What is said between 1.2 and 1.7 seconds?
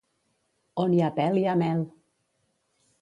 hi ha